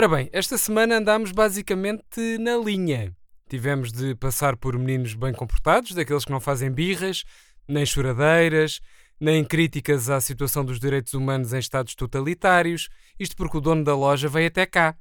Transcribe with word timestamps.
Ora 0.00 0.08
bem, 0.08 0.30
esta 0.32 0.56
semana 0.56 0.96
andámos 0.96 1.30
basicamente 1.30 2.38
na 2.38 2.56
linha. 2.56 3.14
Tivemos 3.50 3.92
de 3.92 4.14
passar 4.14 4.56
por 4.56 4.78
meninos 4.78 5.12
bem 5.12 5.30
comportados, 5.34 5.92
daqueles 5.92 6.24
que 6.24 6.30
não 6.30 6.40
fazem 6.40 6.72
birras, 6.72 7.22
nem 7.68 7.84
choradeiras, 7.84 8.80
nem 9.20 9.44
críticas 9.44 10.08
à 10.08 10.18
situação 10.18 10.64
dos 10.64 10.80
direitos 10.80 11.12
humanos 11.12 11.52
em 11.52 11.58
estados 11.58 11.94
totalitários, 11.94 12.88
isto 13.18 13.36
porque 13.36 13.58
o 13.58 13.60
dono 13.60 13.84
da 13.84 13.94
loja 13.94 14.26
veio 14.26 14.46
até 14.46 14.64
cá. 14.64 14.96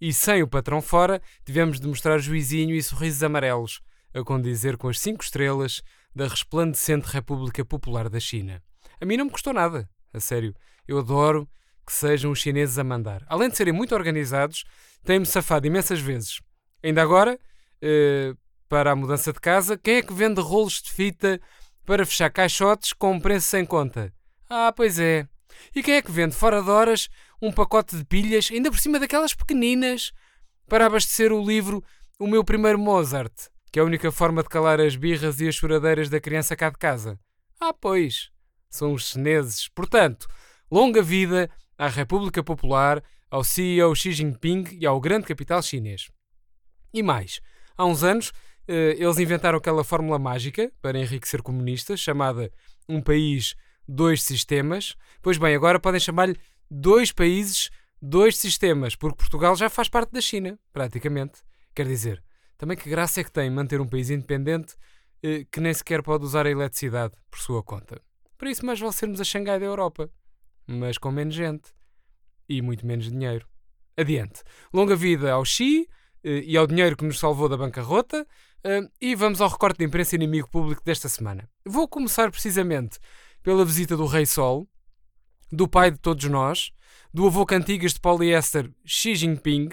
E 0.00 0.12
sem 0.12 0.44
o 0.44 0.46
patrão 0.46 0.80
fora, 0.80 1.20
tivemos 1.44 1.80
de 1.80 1.88
mostrar 1.88 2.18
juizinho 2.18 2.76
e 2.76 2.82
sorrisos 2.84 3.24
amarelos, 3.24 3.80
a 4.14 4.22
condizer 4.22 4.76
com 4.76 4.88
as 4.88 5.00
cinco 5.00 5.24
estrelas 5.24 5.82
da 6.14 6.28
resplandecente 6.28 7.08
República 7.08 7.64
Popular 7.64 8.08
da 8.08 8.20
China. 8.20 8.62
A 9.00 9.04
mim 9.04 9.16
não 9.16 9.24
me 9.24 9.32
custou 9.32 9.52
nada, 9.52 9.90
a 10.14 10.20
sério. 10.20 10.54
Eu 10.86 11.00
adoro 11.00 11.48
que 11.86 11.92
sejam 11.92 12.30
os 12.30 12.38
chineses 12.38 12.78
a 12.78 12.84
mandar. 12.84 13.24
Além 13.26 13.48
de 13.48 13.56
serem 13.56 13.72
muito 13.72 13.94
organizados, 13.94 14.64
têm-me 15.04 15.26
safado 15.26 15.66
imensas 15.66 16.00
vezes. 16.00 16.40
Ainda 16.82 17.02
agora, 17.02 17.38
eh, 17.82 18.34
para 18.68 18.92
a 18.92 18.96
mudança 18.96 19.32
de 19.32 19.40
casa, 19.40 19.76
quem 19.76 19.96
é 19.96 20.02
que 20.02 20.12
vende 20.12 20.40
rolos 20.40 20.80
de 20.82 20.92
fita 20.92 21.40
para 21.84 22.06
fechar 22.06 22.30
caixotes 22.30 22.92
com 22.92 23.12
um 23.12 23.20
preço 23.20 23.48
sem 23.48 23.64
conta? 23.64 24.12
Ah, 24.48 24.72
pois 24.74 24.98
é. 24.98 25.26
E 25.74 25.82
quem 25.82 25.94
é 25.94 26.02
que 26.02 26.12
vende 26.12 26.34
fora 26.34 26.62
de 26.62 26.70
horas 26.70 27.08
um 27.42 27.50
pacote 27.50 27.96
de 27.96 28.04
pilhas, 28.04 28.50
ainda 28.50 28.70
por 28.70 28.78
cima 28.78 28.98
daquelas 28.98 29.34
pequeninas, 29.34 30.12
para 30.68 30.86
abastecer 30.86 31.32
o 31.32 31.44
livro 31.44 31.82
O 32.18 32.26
Meu 32.26 32.44
Primeiro 32.44 32.78
Mozart, 32.78 33.32
que 33.72 33.78
é 33.78 33.82
a 33.82 33.84
única 33.84 34.12
forma 34.12 34.42
de 34.42 34.48
calar 34.48 34.80
as 34.80 34.94
birras 34.94 35.40
e 35.40 35.48
as 35.48 35.54
choradeiras 35.54 36.08
da 36.08 36.20
criança 36.20 36.54
cá 36.54 36.70
de 36.70 36.78
casa? 36.78 37.18
Ah, 37.60 37.72
pois. 37.72 38.30
São 38.68 38.92
os 38.92 39.10
chineses. 39.10 39.68
Portanto, 39.68 40.28
longa 40.70 41.02
vida 41.02 41.50
à 41.80 41.88
República 41.88 42.42
Popular, 42.42 43.02
ao 43.30 43.42
CEO 43.42 43.94
Xi 43.94 44.12
Jinping 44.12 44.64
e 44.78 44.84
ao 44.84 45.00
grande 45.00 45.24
capital 45.24 45.62
chinês. 45.62 46.10
E 46.92 47.02
mais, 47.02 47.40
há 47.74 47.86
uns 47.86 48.04
anos 48.04 48.32
eh, 48.68 48.96
eles 48.98 49.18
inventaram 49.18 49.56
aquela 49.56 49.82
fórmula 49.82 50.18
mágica 50.18 50.70
para 50.82 50.98
enriquecer 50.98 51.40
comunistas, 51.40 51.98
chamada 51.98 52.52
Um 52.86 53.00
País, 53.00 53.54
Dois 53.88 54.22
Sistemas. 54.22 54.94
Pois 55.22 55.38
bem, 55.38 55.54
agora 55.54 55.80
podem 55.80 55.98
chamar-lhe 55.98 56.36
Dois 56.70 57.12
Países, 57.12 57.70
Dois 58.00 58.36
Sistemas, 58.36 58.94
porque 58.94 59.16
Portugal 59.16 59.56
já 59.56 59.70
faz 59.70 59.88
parte 59.88 60.12
da 60.12 60.20
China, 60.20 60.58
praticamente. 60.74 61.40
Quer 61.74 61.86
dizer, 61.86 62.22
também 62.58 62.76
que 62.76 62.90
graça 62.90 63.22
é 63.22 63.24
que 63.24 63.32
tem 63.32 63.48
manter 63.48 63.80
um 63.80 63.88
país 63.88 64.10
independente 64.10 64.76
eh, 65.22 65.46
que 65.50 65.60
nem 65.60 65.72
sequer 65.72 66.02
pode 66.02 66.26
usar 66.26 66.44
a 66.44 66.50
eletricidade 66.50 67.14
por 67.30 67.40
sua 67.40 67.62
conta. 67.62 68.02
Para 68.36 68.50
isso, 68.50 68.66
mais 68.66 68.78
vale 68.78 68.92
sermos 68.92 69.18
a 69.18 69.24
Xangai 69.24 69.58
da 69.58 69.64
Europa 69.64 70.10
mas 70.72 70.98
com 70.98 71.10
menos 71.10 71.34
gente 71.34 71.72
e 72.48 72.60
muito 72.60 72.86
menos 72.86 73.10
dinheiro. 73.10 73.46
Adiante. 73.96 74.42
Longa 74.72 74.96
vida 74.96 75.32
ao 75.32 75.44
Xi 75.44 75.88
eh, 76.24 76.42
e 76.44 76.56
ao 76.56 76.66
dinheiro 76.66 76.96
que 76.96 77.04
nos 77.04 77.18
salvou 77.18 77.48
da 77.48 77.56
bancarrota. 77.56 78.26
Eh, 78.64 78.88
e 79.00 79.14
vamos 79.14 79.40
ao 79.40 79.48
recorte 79.48 79.78
de 79.78 79.84
imprensa 79.84 80.16
inimigo 80.16 80.48
público 80.50 80.82
desta 80.84 81.08
semana. 81.08 81.48
Vou 81.64 81.88
começar 81.88 82.30
precisamente 82.30 82.98
pela 83.42 83.64
visita 83.64 83.96
do 83.96 84.06
Rei 84.06 84.26
Sol, 84.26 84.68
do 85.50 85.66
pai 85.68 85.90
de 85.90 85.98
todos 85.98 86.24
nós, 86.26 86.72
do 87.12 87.26
avô 87.26 87.46
cantigas 87.46 87.94
de 87.94 88.00
poliéster 88.00 88.70
Xi 88.84 89.14
Jinping, 89.14 89.70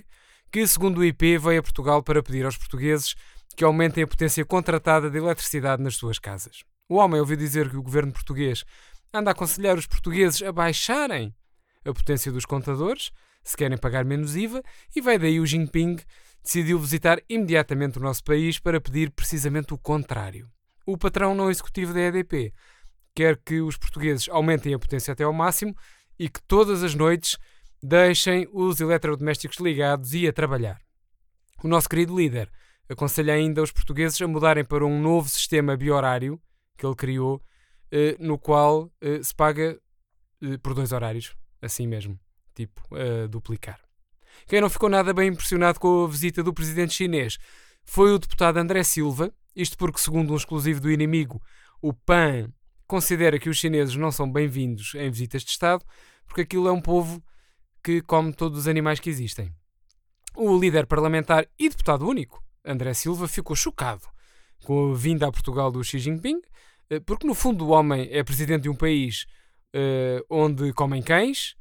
que, 0.51 0.65
segundo 0.65 0.99
o 0.99 1.05
IP, 1.05 1.37
veio 1.37 1.59
a 1.59 1.63
Portugal 1.63 2.01
para 2.01 2.23
pedir 2.23 2.45
aos 2.45 2.57
portugueses 2.57 3.15
que 3.55 3.63
aumentem 3.63 4.03
a 4.03 4.07
potência 4.07 4.45
contratada 4.45 5.09
de 5.09 5.17
eletricidade 5.17 5.81
nas 5.81 5.95
suas 5.95 6.19
casas. 6.19 6.63
O 6.87 6.95
homem 6.95 7.19
ouviu 7.19 7.35
dizer 7.35 7.69
que 7.69 7.75
o 7.75 7.83
governo 7.83 8.13
português 8.13 8.63
anda 9.17 9.31
a 9.31 9.33
aconselhar 9.33 9.77
os 9.77 9.87
portugueses 9.87 10.41
a 10.41 10.51
baixarem 10.51 11.33
a 11.85 11.93
potência 11.93 12.31
dos 12.31 12.45
contadores, 12.45 13.11
se 13.43 13.55
querem 13.55 13.77
pagar 13.77 14.03
menos 14.03 14.35
IVA, 14.35 14.61
e 14.95 15.01
vai 15.01 15.17
daí 15.17 15.39
o 15.39 15.45
Jinping 15.45 15.97
decidiu 16.43 16.79
visitar 16.79 17.21
imediatamente 17.29 17.97
o 17.97 18.01
nosso 18.01 18.23
país 18.23 18.59
para 18.59 18.81
pedir 18.81 19.11
precisamente 19.11 19.73
o 19.73 19.77
contrário. 19.77 20.49
O 20.85 20.97
patrão 20.97 21.35
não 21.35 21.49
executivo 21.49 21.93
da 21.93 22.01
EDP 22.01 22.53
quer 23.15 23.37
que 23.37 23.61
os 23.61 23.77
portugueses 23.77 24.29
aumentem 24.29 24.73
a 24.73 24.79
potência 24.79 25.11
até 25.11 25.23
ao 25.23 25.33
máximo 25.33 25.75
e 26.19 26.29
que 26.29 26.41
todas 26.43 26.83
as 26.83 26.93
noites 26.93 27.37
deixem 27.81 28.47
os 28.53 28.79
eletrodomésticos 28.79 29.59
ligados 29.59 30.13
e 30.13 30.27
a 30.27 30.33
trabalhar. 30.33 30.79
O 31.63 31.67
nosso 31.67 31.89
querido 31.89 32.15
líder 32.15 32.49
aconselha 32.89 33.33
ainda 33.33 33.61
os 33.61 33.71
portugueses 33.71 34.21
a 34.21 34.27
mudarem 34.27 34.63
para 34.63 34.85
um 34.85 35.01
novo 35.01 35.27
sistema 35.27 35.75
biorário 35.75 36.39
que 36.77 36.85
ele 36.85 36.95
criou 36.95 37.41
no 38.19 38.37
qual 38.37 38.83
uh, 38.83 39.23
se 39.23 39.33
paga 39.33 39.79
uh, 40.43 40.59
por 40.59 40.73
dois 40.73 40.91
horários, 40.91 41.35
assim 41.61 41.87
mesmo, 41.87 42.19
tipo, 42.53 42.81
a 42.95 43.27
duplicar. 43.27 43.79
Quem 44.45 44.61
não 44.61 44.69
ficou 44.69 44.89
nada 44.89 45.13
bem 45.13 45.29
impressionado 45.29 45.79
com 45.79 46.03
a 46.03 46.07
visita 46.07 46.43
do 46.43 46.53
presidente 46.53 46.93
chinês 46.93 47.37
foi 47.83 48.13
o 48.13 48.19
deputado 48.19 48.57
André 48.57 48.83
Silva, 48.83 49.33
isto 49.55 49.77
porque, 49.77 49.99
segundo 49.99 50.33
um 50.33 50.35
exclusivo 50.35 50.81
do 50.81 50.91
inimigo, 50.91 51.41
o 51.81 51.93
PAN 51.93 52.51
considera 52.85 53.39
que 53.39 53.49
os 53.49 53.57
chineses 53.57 53.95
não 53.95 54.11
são 54.11 54.31
bem-vindos 54.31 54.93
em 54.95 55.09
visitas 55.09 55.43
de 55.43 55.51
Estado, 55.51 55.83
porque 56.25 56.41
aquilo 56.41 56.67
é 56.67 56.71
um 56.71 56.81
povo 56.81 57.23
que 57.83 58.01
come 58.01 58.33
todos 58.33 58.59
os 58.59 58.67
animais 58.67 58.99
que 58.99 59.09
existem. 59.09 59.53
O 60.35 60.57
líder 60.57 60.85
parlamentar 60.85 61.47
e 61.57 61.69
deputado 61.69 62.07
único, 62.07 62.43
André 62.63 62.93
Silva, 62.93 63.27
ficou 63.27 63.55
chocado 63.55 64.07
com 64.63 64.91
a 64.91 64.95
vinda 64.95 65.27
a 65.27 65.31
Portugal 65.31 65.71
do 65.71 65.83
Xi 65.83 65.99
Jinping 65.99 66.37
eh, 66.37 66.41
porque 67.05 67.27
no 67.27 67.33
fundo 67.33 67.65
o 67.65 67.69
homem 67.69 68.07
é 68.11 68.23
presidente 68.23 68.63
de 68.63 68.69
um 68.69 68.75
país 68.75 69.25
uh, 69.75 70.25
onde 70.29 70.71
comem 70.73 71.01
cães, 71.01 71.55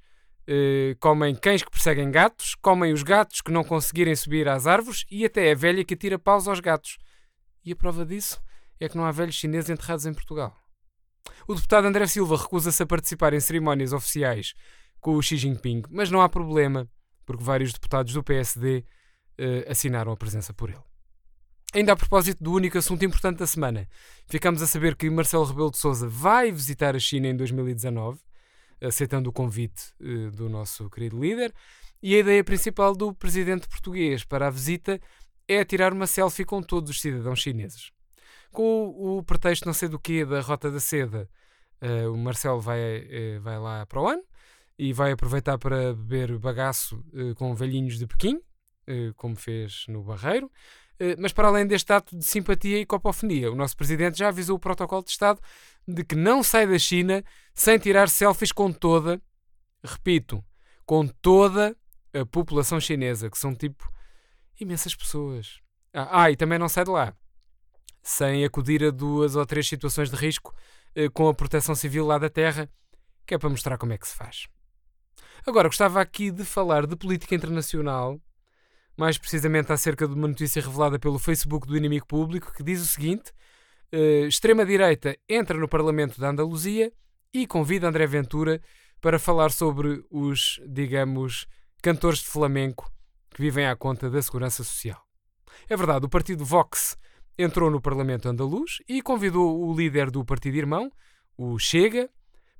uh, 0.48 0.96
comem 1.00 1.34
cães 1.34 1.62
que 1.62 1.70
perseguem 1.70 2.10
gatos, 2.10 2.54
comem 2.54 2.92
os 2.92 3.02
gatos 3.02 3.40
que 3.40 3.50
não 3.50 3.64
conseguirem 3.64 4.14
subir 4.14 4.48
às 4.48 4.66
árvores 4.66 5.04
e 5.10 5.24
até 5.24 5.48
é 5.48 5.54
velha 5.54 5.84
que 5.84 5.94
atira 5.94 6.18
paus 6.18 6.46
aos 6.46 6.60
gatos. 6.60 6.98
E 7.64 7.72
a 7.72 7.76
prova 7.76 8.04
disso 8.04 8.40
é 8.78 8.88
que 8.88 8.96
não 8.96 9.04
há 9.04 9.10
velhos 9.10 9.34
chineses 9.34 9.70
enterrados 9.70 10.06
em 10.06 10.14
Portugal. 10.14 10.56
O 11.48 11.54
deputado 11.54 11.86
André 11.86 12.06
Silva 12.06 12.36
recusa-se 12.36 12.82
a 12.82 12.86
participar 12.86 13.34
em 13.34 13.40
cerimónias 13.40 13.92
oficiais 13.92 14.54
com 15.00 15.16
o 15.16 15.22
Xi 15.22 15.36
Jinping, 15.36 15.82
mas 15.90 16.10
não 16.10 16.20
há 16.20 16.28
problema, 16.28 16.88
porque 17.24 17.42
vários 17.42 17.72
deputados 17.72 18.12
do 18.12 18.22
PSD 18.22 18.84
uh, 19.40 19.70
assinaram 19.70 20.12
a 20.12 20.16
presença 20.16 20.52
por 20.52 20.70
ele. 20.70 20.95
Ainda 21.74 21.92
a 21.92 21.96
propósito 21.96 22.42
do 22.42 22.52
único 22.52 22.78
assunto 22.78 23.04
importante 23.04 23.38
da 23.38 23.46
semana, 23.46 23.88
ficamos 24.26 24.62
a 24.62 24.66
saber 24.66 24.94
que 24.94 25.10
Marcelo 25.10 25.44
Rebelo 25.44 25.70
de 25.70 25.78
Sousa 25.78 26.08
vai 26.08 26.50
visitar 26.50 26.94
a 26.94 26.98
China 26.98 27.26
em 27.26 27.36
2019, 27.36 28.18
aceitando 28.80 29.28
o 29.28 29.32
convite 29.32 29.92
uh, 30.00 30.30
do 30.30 30.48
nosso 30.48 30.88
querido 30.88 31.20
líder, 31.20 31.52
e 32.02 32.14
a 32.14 32.18
ideia 32.20 32.44
principal 32.44 32.94
do 32.94 33.12
presidente 33.12 33.68
português 33.68 34.24
para 34.24 34.46
a 34.46 34.50
visita 34.50 35.00
é 35.48 35.64
tirar 35.64 35.92
uma 35.92 36.06
selfie 36.06 36.44
com 36.44 36.62
todos 36.62 36.90
os 36.90 37.00
cidadãos 37.00 37.40
chineses. 37.40 37.90
Com 38.52 38.86
o, 38.86 39.18
o 39.18 39.22
pretexto 39.22 39.66
não 39.66 39.74
sei 39.74 39.88
do 39.88 39.98
que 39.98 40.24
da 40.24 40.40
Rota 40.40 40.70
da 40.70 40.80
Seda, 40.80 41.28
uh, 41.82 42.10
o 42.10 42.16
Marcelo 42.16 42.60
vai, 42.60 43.00
uh, 43.00 43.40
vai 43.40 43.58
lá 43.58 43.84
para 43.84 44.00
o 44.00 44.08
ano 44.08 44.22
e 44.78 44.92
vai 44.92 45.12
aproveitar 45.12 45.58
para 45.58 45.94
beber 45.94 46.38
bagaço 46.38 47.02
com 47.36 47.54
velhinhos 47.54 47.98
de 47.98 48.06
Pequim, 48.06 48.38
como 49.16 49.34
fez 49.34 49.86
no 49.88 50.02
Barreiro. 50.02 50.50
Eh, 50.98 51.16
mas 51.18 51.32
para 51.32 51.48
além 51.48 51.66
deste 51.66 51.92
ato 51.92 52.16
de 52.16 52.24
simpatia 52.24 52.80
e 52.80 52.86
copofonia, 52.86 53.50
o 53.50 53.54
nosso 53.54 53.76
presidente 53.76 54.18
já 54.18 54.28
avisou 54.28 54.56
o 54.56 54.60
protocolo 54.60 55.02
de 55.02 55.10
Estado 55.10 55.40
de 55.86 56.04
que 56.04 56.14
não 56.14 56.42
sai 56.42 56.66
da 56.66 56.78
China 56.78 57.24
sem 57.54 57.78
tirar 57.78 58.08
selfies 58.08 58.52
com 58.52 58.72
toda, 58.72 59.20
repito, 59.84 60.44
com 60.84 61.06
toda 61.06 61.76
a 62.12 62.24
população 62.26 62.80
chinesa, 62.80 63.30
que 63.30 63.38
são 63.38 63.54
tipo 63.54 63.90
imensas 64.60 64.94
pessoas. 64.94 65.60
Ah, 65.92 66.24
ah, 66.24 66.30
e 66.30 66.36
também 66.36 66.58
não 66.58 66.68
sai 66.68 66.84
de 66.84 66.90
lá 66.90 67.14
sem 68.06 68.44
acudir 68.44 68.84
a 68.84 68.90
duas 68.90 69.34
ou 69.34 69.44
três 69.44 69.66
situações 69.66 70.08
de 70.08 70.16
risco 70.16 70.54
eh, 70.94 71.08
com 71.08 71.28
a 71.28 71.34
proteção 71.34 71.74
civil 71.74 72.06
lá 72.06 72.18
da 72.18 72.30
terra, 72.30 72.70
que 73.26 73.34
é 73.34 73.38
para 73.38 73.50
mostrar 73.50 73.76
como 73.76 73.92
é 73.92 73.98
que 73.98 74.06
se 74.06 74.14
faz. 74.14 74.46
Agora, 75.44 75.68
gostava 75.68 76.00
aqui 76.00 76.30
de 76.30 76.44
falar 76.44 76.86
de 76.86 76.94
política 76.94 77.34
internacional 77.34 78.20
mais 78.96 79.18
precisamente 79.18 79.72
acerca 79.72 80.06
de 80.06 80.14
uma 80.14 80.28
notícia 80.28 80.62
revelada 80.62 80.98
pelo 80.98 81.18
Facebook 81.18 81.66
do 81.66 81.76
Inimigo 81.76 82.06
Público, 82.06 82.52
que 82.52 82.62
diz 82.62 82.80
o 82.80 82.86
seguinte: 82.86 83.32
uh, 83.92 84.26
extrema-direita 84.26 85.16
entra 85.28 85.58
no 85.58 85.68
Parlamento 85.68 86.20
da 86.20 86.30
Andaluzia 86.30 86.92
e 87.32 87.46
convida 87.46 87.88
André 87.88 88.06
Ventura 88.06 88.60
para 89.00 89.18
falar 89.18 89.50
sobre 89.50 90.02
os, 90.10 90.60
digamos, 90.66 91.46
cantores 91.82 92.20
de 92.20 92.26
flamenco 92.26 92.90
que 93.30 93.42
vivem 93.42 93.66
à 93.66 93.76
conta 93.76 94.08
da 94.08 94.22
segurança 94.22 94.64
social. 94.64 95.00
É 95.68 95.76
verdade, 95.76 96.06
o 96.06 96.08
partido 96.08 96.44
Vox 96.44 96.96
entrou 97.38 97.70
no 97.70 97.80
Parlamento 97.80 98.28
andaluz 98.28 98.82
e 98.88 99.02
convidou 99.02 99.62
o 99.62 99.76
líder 99.76 100.10
do 100.10 100.24
partido 100.24 100.56
irmão, 100.56 100.90
o 101.36 101.58
Chega, 101.58 102.08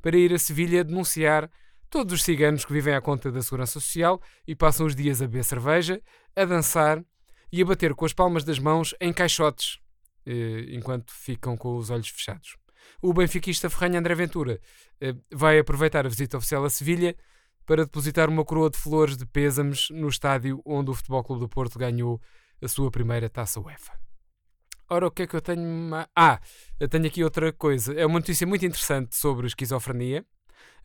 para 0.02 0.16
ir 0.16 0.32
a 0.34 0.38
Sevilha 0.38 0.84
denunciar 0.84 1.50
todos 1.90 2.14
os 2.14 2.22
ciganos 2.22 2.64
que 2.64 2.72
vivem 2.72 2.94
à 2.94 3.00
conta 3.00 3.30
da 3.30 3.42
segurança 3.42 3.80
social 3.80 4.20
e 4.46 4.54
passam 4.54 4.86
os 4.86 4.94
dias 4.94 5.22
a 5.22 5.26
beber 5.26 5.44
cerveja, 5.44 6.00
a 6.34 6.44
dançar 6.44 7.04
e 7.52 7.62
a 7.62 7.64
bater 7.64 7.94
com 7.94 8.04
as 8.04 8.12
palmas 8.12 8.44
das 8.44 8.58
mãos 8.58 8.94
em 9.00 9.12
caixotes, 9.12 9.78
eh, 10.26 10.66
enquanto 10.70 11.12
ficam 11.12 11.56
com 11.56 11.76
os 11.76 11.90
olhos 11.90 12.08
fechados. 12.08 12.56
O 13.00 13.12
benfiquista 13.12 13.70
ferranho 13.70 13.98
André 13.98 14.14
Ventura 14.14 14.60
eh, 15.00 15.14
vai 15.32 15.58
aproveitar 15.58 16.06
a 16.06 16.08
visita 16.08 16.36
oficial 16.36 16.64
a 16.64 16.70
Sevilha 16.70 17.16
para 17.64 17.84
depositar 17.84 18.28
uma 18.28 18.44
coroa 18.44 18.70
de 18.70 18.78
flores 18.78 19.16
de 19.16 19.26
pêsames 19.26 19.88
no 19.90 20.08
estádio 20.08 20.62
onde 20.64 20.90
o 20.90 20.94
Futebol 20.94 21.24
Clube 21.24 21.40
do 21.40 21.48
Porto 21.48 21.78
ganhou 21.78 22.20
a 22.62 22.68
sua 22.68 22.90
primeira 22.90 23.28
taça 23.28 23.60
UEFA. 23.60 23.92
Ora, 24.88 25.08
o 25.08 25.10
que 25.10 25.22
é 25.22 25.26
que 25.26 25.34
eu 25.34 25.40
tenho? 25.40 25.90
Ah, 26.14 26.40
eu 26.78 26.88
tenho 26.88 27.06
aqui 27.06 27.24
outra 27.24 27.52
coisa. 27.52 27.92
É 27.94 28.06
uma 28.06 28.20
notícia 28.20 28.46
muito 28.46 28.64
interessante 28.64 29.16
sobre 29.16 29.48
esquizofrenia. 29.48 30.24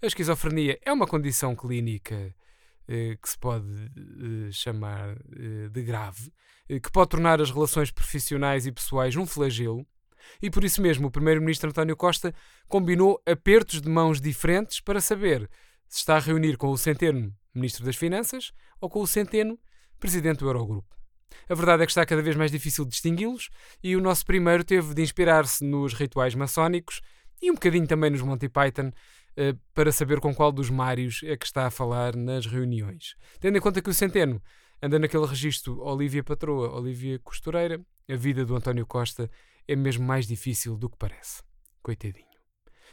A 0.01 0.07
esquizofrenia 0.07 0.79
é 0.83 0.91
uma 0.91 1.07
condição 1.07 1.55
clínica 1.55 2.33
eh, 2.87 3.17
que 3.21 3.29
se 3.29 3.37
pode 3.37 3.67
eh, 3.67 4.51
chamar 4.51 5.11
eh, 5.11 5.69
de 5.69 5.83
grave, 5.83 6.31
eh, 6.67 6.79
que 6.79 6.91
pode 6.91 7.09
tornar 7.09 7.41
as 7.41 7.51
relações 7.51 7.91
profissionais 7.91 8.65
e 8.65 8.71
pessoais 8.71 9.15
um 9.15 9.25
flagelo. 9.25 9.85
E 10.41 10.49
por 10.49 10.63
isso 10.63 10.81
mesmo, 10.81 11.07
o 11.07 11.11
Primeiro-Ministro 11.11 11.69
António 11.69 11.95
Costa 11.95 12.33
combinou 12.67 13.21
apertos 13.25 13.81
de 13.81 13.89
mãos 13.89 14.21
diferentes 14.21 14.79
para 14.79 15.01
saber 15.01 15.49
se 15.87 15.99
está 15.99 16.15
a 16.15 16.19
reunir 16.19 16.57
com 16.57 16.69
o 16.69 16.77
Centeno, 16.77 17.35
Ministro 17.53 17.83
das 17.85 17.95
Finanças, 17.95 18.53
ou 18.79 18.89
com 18.89 19.01
o 19.01 19.07
Centeno, 19.07 19.59
Presidente 19.99 20.39
do 20.39 20.47
Eurogrupo. 20.47 20.95
A 21.49 21.53
verdade 21.53 21.83
é 21.83 21.85
que 21.85 21.91
está 21.91 22.05
cada 22.05 22.21
vez 22.21 22.35
mais 22.35 22.51
difícil 22.51 22.85
distingui-los 22.85 23.49
e 23.83 23.95
o 23.95 24.01
nosso 24.01 24.25
primeiro 24.25 24.63
teve 24.63 24.93
de 24.93 25.01
inspirar-se 25.01 25.63
nos 25.63 25.93
rituais 25.93 26.35
maçónicos 26.35 27.01
e 27.41 27.49
um 27.49 27.55
bocadinho 27.55 27.87
também 27.87 28.09
nos 28.09 28.21
Monty 28.21 28.47
Python 28.47 28.91
para 29.73 29.91
saber 29.91 30.19
com 30.19 30.33
qual 30.33 30.51
dos 30.51 30.69
Mários 30.69 31.21
é 31.23 31.37
que 31.37 31.45
está 31.45 31.65
a 31.67 31.71
falar 31.71 32.15
nas 32.15 32.45
reuniões. 32.45 33.15
Tendo 33.39 33.57
em 33.57 33.61
conta 33.61 33.81
que 33.81 33.89
o 33.89 33.93
Centeno 33.93 34.41
anda 34.81 34.99
naquele 34.99 35.25
registro 35.25 35.79
Olívia 35.81 36.23
Patroa, 36.23 36.75
Olívia 36.75 37.19
Costureira, 37.19 37.79
a 38.09 38.15
vida 38.15 38.45
do 38.45 38.55
António 38.55 38.85
Costa 38.85 39.29
é 39.67 39.75
mesmo 39.75 40.05
mais 40.05 40.27
difícil 40.27 40.77
do 40.77 40.89
que 40.89 40.97
parece. 40.97 41.41
Coitadinho. 41.81 42.25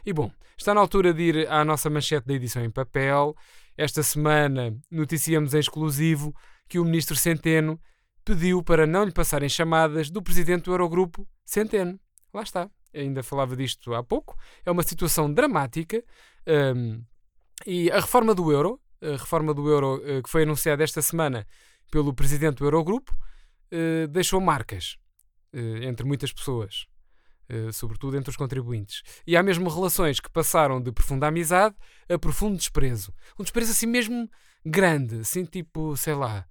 E 0.05 0.13
bom, 0.13 0.31
está 0.57 0.73
na 0.73 0.81
altura 0.81 1.13
de 1.13 1.23
ir 1.23 1.51
à 1.51 1.65
nossa 1.65 1.91
manchete 1.91 2.27
da 2.27 2.35
edição 2.35 2.65
em 2.65 2.71
papel. 2.71 3.35
Esta 3.77 4.03
semana 4.03 4.77
noticiamos 4.91 5.55
em 5.55 5.59
exclusivo 5.59 6.35
que 6.69 6.79
o 6.79 6.85
ministro 6.85 7.17
Centeno 7.17 7.81
pediu 8.25 8.63
para 8.63 8.87
não 8.87 9.05
lhe 9.05 9.13
passarem 9.13 9.49
chamadas 9.49 10.11
do 10.11 10.23
presidente 10.23 10.65
do 10.65 10.73
Eurogrupo, 10.73 11.27
Centeno. 11.45 11.99
Lá 12.33 12.43
está. 12.43 12.71
Ainda 12.95 13.23
falava 13.23 13.57
disto 13.57 13.95
há 13.95 14.03
pouco. 14.03 14.37
É 14.65 14.71
uma 14.71 14.83
situação 14.83 15.33
dramática. 15.33 16.03
Um, 16.47 17.05
e 17.67 17.91
a 17.91 18.01
reforma 18.01 18.35
do 18.35 18.51
euro, 18.51 18.81
a 19.03 19.17
reforma 19.17 19.53
do 19.53 19.69
euro 19.69 19.97
uh, 19.97 20.23
que 20.23 20.31
foi 20.31 20.43
anunciada 20.43 20.83
esta 20.83 21.03
semana 21.03 21.47
pelo 21.91 22.15
presidente 22.15 22.59
do 22.59 22.65
Eurogrupo, 22.65 23.13
uh, 23.73 24.09
deixou 24.09 24.41
marcas 24.41 24.97
uh, 25.53 25.83
entre 25.83 26.07
muitas 26.07 26.33
pessoas. 26.33 26.87
Sobretudo 27.73 28.15
entre 28.15 28.29
os 28.29 28.37
contribuintes. 28.37 29.03
E 29.27 29.35
há 29.35 29.43
mesmo 29.43 29.71
relações 29.71 30.21
que 30.21 30.29
passaram 30.29 30.83
de 30.83 30.93
profunda 30.93 31.29
amizade 31.29 31.75
a 32.07 32.19
profundo 32.19 32.59
desprezo. 32.59 33.11
Um 33.39 33.43
desprezo 33.43 33.73
assim 33.73 33.87
mesmo 33.87 34.29
grande, 34.63 35.21
assim 35.21 35.47
tipo, 35.47 35.97
sei 35.97 36.13
lá, 36.13 36.47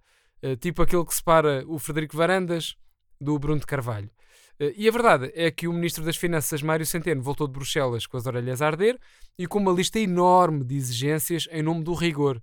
tipo 0.60 0.82
aquele 0.82 1.06
que 1.06 1.14
separa 1.14 1.64
o 1.68 1.78
Frederico 1.78 2.18
Varandas 2.18 2.76
do 3.22 3.38
Bruno 3.38 3.60
de 3.60 3.68
Carvalho. 3.68 4.10
Uh, 4.60 4.74
e 4.76 4.88
a 4.88 4.92
verdade 4.92 5.32
é 5.36 5.52
que 5.52 5.68
o 5.68 5.74
Ministro 5.74 6.04
das 6.04 6.18
Finanças, 6.18 6.62
Mário 6.62 6.86
Centeno, 6.86 7.22
voltou 7.22 7.48
de 7.48 7.54
Bruxelas 7.54 8.06
com 8.06 8.18
as 8.18 8.26
orelhas 8.26 8.62
a 8.62 8.68
arder 8.68 9.00
e 9.38 9.46
com 9.46 9.60
uma 9.60 9.72
lista 9.72 10.00
enorme 10.00 10.64
de 10.64 10.76
exigências 10.76 11.48
em 11.52 11.62
nome 11.62 11.84
do 11.84 11.94
rigor. 11.94 12.42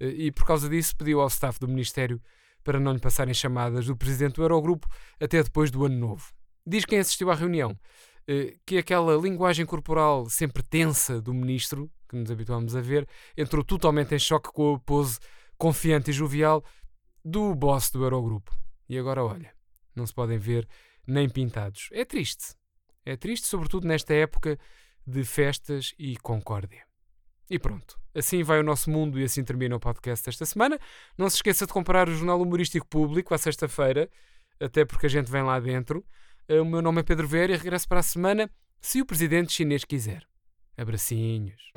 e 0.00 0.32
por 0.32 0.44
causa 0.44 0.68
disso 0.68 0.96
pediu 0.96 1.20
ao 1.20 1.28
staff 1.28 1.60
do 1.60 1.68
Ministério 1.68 2.20
para 2.64 2.80
não 2.80 2.92
lhe 2.92 2.98
passarem 2.98 3.34
chamadas 3.34 3.86
do 3.86 3.96
Presidente 3.96 4.34
do 4.34 4.42
Eurogrupo 4.42 4.88
até 5.20 5.42
depois 5.42 5.70
do 5.70 5.84
Ano 5.84 5.96
Novo. 5.96 6.32
Diz 6.66 6.84
quem 6.84 6.98
assistiu 6.98 7.30
à 7.30 7.34
reunião 7.34 7.76
eh, 8.26 8.54
que 8.64 8.78
aquela 8.78 9.16
linguagem 9.16 9.66
corporal 9.66 10.28
sempre 10.28 10.62
tensa 10.62 11.20
do 11.20 11.34
ministro, 11.34 11.90
que 12.08 12.16
nos 12.16 12.30
habituamos 12.30 12.76
a 12.76 12.80
ver, 12.80 13.08
entrou 13.36 13.64
totalmente 13.64 14.14
em 14.14 14.18
choque 14.18 14.52
com 14.52 14.74
a 14.74 14.78
pose 14.78 15.18
confiante 15.58 16.10
e 16.10 16.12
jovial 16.12 16.64
do 17.24 17.54
boss 17.54 17.90
do 17.90 18.04
Eurogrupo. 18.04 18.52
E 18.88 18.98
agora, 18.98 19.24
olha, 19.24 19.52
não 19.94 20.06
se 20.06 20.14
podem 20.14 20.38
ver 20.38 20.68
nem 21.06 21.28
pintados. 21.28 21.88
É 21.92 22.04
triste. 22.04 22.54
É 23.04 23.16
triste, 23.16 23.46
sobretudo 23.46 23.86
nesta 23.86 24.14
época 24.14 24.58
de 25.06 25.24
festas 25.24 25.94
e 25.98 26.16
concórdia. 26.16 26.84
E 27.50 27.58
pronto. 27.58 28.00
Assim 28.14 28.42
vai 28.42 28.60
o 28.60 28.62
nosso 28.62 28.90
mundo 28.90 29.18
e 29.18 29.24
assim 29.24 29.42
termina 29.42 29.76
o 29.76 29.80
podcast 29.80 30.26
desta 30.26 30.46
semana. 30.46 30.78
Não 31.16 31.28
se 31.28 31.36
esqueça 31.36 31.66
de 31.66 31.72
comprar 31.72 32.08
o 32.08 32.14
Jornal 32.14 32.40
Humorístico 32.40 32.86
Público 32.86 33.34
à 33.34 33.38
sexta-feira, 33.38 34.08
até 34.60 34.84
porque 34.84 35.06
a 35.06 35.08
gente 35.08 35.30
vem 35.30 35.42
lá 35.42 35.58
dentro. 35.58 36.04
Eh, 36.48 36.60
o 36.60 36.64
meu 36.64 36.82
nome 36.82 37.00
é 37.00 37.02
Pedro 37.02 37.26
Vieira 37.26 37.54
e 37.54 37.56
regresso 37.56 37.88
para 37.88 38.00
a 38.00 38.02
semana, 38.02 38.50
se 38.80 39.00
o 39.00 39.06
presidente 39.06 39.52
chinês 39.52 39.84
quiser. 39.84 40.26
Abracinhos. 40.76 41.72